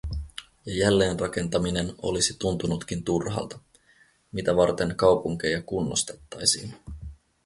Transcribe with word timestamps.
Ja 0.65 0.73
jälleenrakentaminen 0.75 1.93
olisi 2.01 2.35
tuntunutkin 2.39 3.03
turhalta… 3.03 3.59
Mitä 4.31 4.55
varten 4.55 4.95
kaupunkeja 4.95 5.61
kunnostettaisiin? 5.61 6.73